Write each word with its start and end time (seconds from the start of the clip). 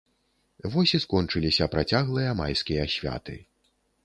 Вось 0.75 0.93
і 0.97 0.99
скончыліся 1.03 1.67
працяглыя 1.75 2.31
майскія 2.41 2.89
святы. 2.97 3.39